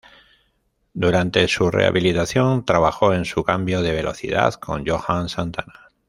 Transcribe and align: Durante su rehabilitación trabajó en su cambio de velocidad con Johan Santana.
Durante 0.95 1.47
su 1.47 1.69
rehabilitación 1.69 2.65
trabajó 2.65 3.13
en 3.13 3.23
su 3.23 3.43
cambio 3.43 3.83
de 3.83 3.91
velocidad 3.93 4.55
con 4.55 4.83
Johan 4.83 5.29
Santana. 5.29 5.91